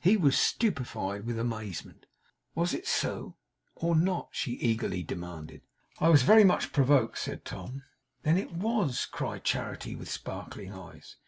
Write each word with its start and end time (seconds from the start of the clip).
He 0.00 0.16
was 0.16 0.36
stupefied 0.36 1.24
with 1.26 1.38
amazement. 1.38 2.06
'Was 2.56 2.74
it 2.74 2.88
so, 2.88 3.36
or 3.76 3.94
not?' 3.94 4.30
she 4.32 4.54
eagerly 4.54 5.04
demanded. 5.04 5.62
'I 6.00 6.08
was 6.08 6.22
very 6.24 6.42
much 6.42 6.72
provoked,' 6.72 7.18
said 7.18 7.44
Tom. 7.44 7.84
'Then 8.24 8.36
it 8.36 8.50
was?' 8.50 9.06
cried 9.08 9.44
Charity, 9.44 9.94
with 9.94 10.10
sparkling 10.10 10.72
eyes. 10.72 11.18